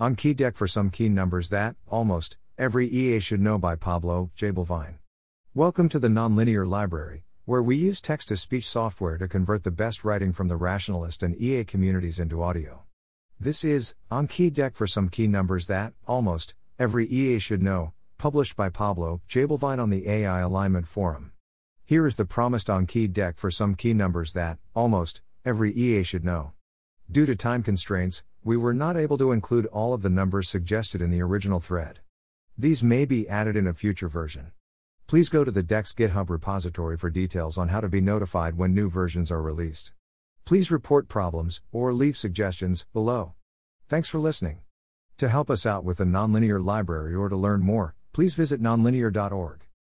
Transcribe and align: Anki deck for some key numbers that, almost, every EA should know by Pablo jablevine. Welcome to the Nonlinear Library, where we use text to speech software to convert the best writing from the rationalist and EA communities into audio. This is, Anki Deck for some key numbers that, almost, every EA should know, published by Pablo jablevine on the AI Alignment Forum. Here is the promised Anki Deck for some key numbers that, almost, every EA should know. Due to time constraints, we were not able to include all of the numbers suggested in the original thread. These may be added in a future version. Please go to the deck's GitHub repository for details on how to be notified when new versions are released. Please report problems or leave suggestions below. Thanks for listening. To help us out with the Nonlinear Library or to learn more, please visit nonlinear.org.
Anki 0.00 0.34
deck 0.34 0.56
for 0.56 0.66
some 0.66 0.90
key 0.90 1.08
numbers 1.08 1.50
that, 1.50 1.76
almost, 1.86 2.36
every 2.58 2.88
EA 2.88 3.20
should 3.20 3.40
know 3.40 3.58
by 3.58 3.76
Pablo 3.76 4.32
jablevine. 4.36 4.98
Welcome 5.54 5.88
to 5.90 6.00
the 6.00 6.08
Nonlinear 6.08 6.66
Library, 6.66 7.22
where 7.44 7.62
we 7.62 7.76
use 7.76 8.00
text 8.00 8.26
to 8.30 8.36
speech 8.36 8.68
software 8.68 9.18
to 9.18 9.28
convert 9.28 9.62
the 9.62 9.70
best 9.70 10.04
writing 10.04 10.32
from 10.32 10.48
the 10.48 10.56
rationalist 10.56 11.22
and 11.22 11.40
EA 11.40 11.62
communities 11.62 12.18
into 12.18 12.42
audio. 12.42 12.82
This 13.38 13.62
is, 13.62 13.94
Anki 14.10 14.52
Deck 14.52 14.74
for 14.74 14.88
some 14.88 15.08
key 15.08 15.28
numbers 15.28 15.68
that, 15.68 15.92
almost, 16.08 16.54
every 16.76 17.06
EA 17.06 17.38
should 17.38 17.62
know, 17.62 17.92
published 18.18 18.56
by 18.56 18.70
Pablo 18.70 19.22
jablevine 19.28 19.78
on 19.78 19.90
the 19.90 20.08
AI 20.08 20.40
Alignment 20.40 20.88
Forum. 20.88 21.30
Here 21.84 22.04
is 22.04 22.16
the 22.16 22.24
promised 22.24 22.66
Anki 22.66 23.12
Deck 23.12 23.36
for 23.36 23.48
some 23.52 23.76
key 23.76 23.94
numbers 23.94 24.32
that, 24.32 24.58
almost, 24.74 25.22
every 25.44 25.72
EA 25.72 26.02
should 26.02 26.24
know. 26.24 26.50
Due 27.10 27.26
to 27.26 27.36
time 27.36 27.62
constraints, 27.62 28.22
we 28.42 28.56
were 28.56 28.74
not 28.74 28.96
able 28.96 29.18
to 29.18 29.30
include 29.30 29.66
all 29.66 29.92
of 29.92 30.02
the 30.02 30.10
numbers 30.10 30.48
suggested 30.48 31.02
in 31.02 31.10
the 31.10 31.20
original 31.20 31.60
thread. 31.60 32.00
These 32.56 32.82
may 32.82 33.04
be 33.04 33.28
added 33.28 33.56
in 33.56 33.66
a 33.66 33.74
future 33.74 34.08
version. 34.08 34.52
Please 35.06 35.28
go 35.28 35.44
to 35.44 35.50
the 35.50 35.62
deck's 35.62 35.92
GitHub 35.92 36.30
repository 36.30 36.96
for 36.96 37.10
details 37.10 37.58
on 37.58 37.68
how 37.68 37.80
to 37.80 37.88
be 37.88 38.00
notified 38.00 38.56
when 38.56 38.74
new 38.74 38.88
versions 38.88 39.30
are 39.30 39.42
released. 39.42 39.92
Please 40.44 40.70
report 40.70 41.08
problems 41.08 41.62
or 41.72 41.92
leave 41.92 42.16
suggestions 42.16 42.86
below. 42.92 43.34
Thanks 43.88 44.08
for 44.08 44.18
listening. 44.18 44.60
To 45.18 45.28
help 45.28 45.50
us 45.50 45.66
out 45.66 45.84
with 45.84 45.98
the 45.98 46.04
Nonlinear 46.04 46.64
Library 46.64 47.14
or 47.14 47.28
to 47.28 47.36
learn 47.36 47.60
more, 47.60 47.94
please 48.12 48.34
visit 48.34 48.62
nonlinear.org. 48.62 49.63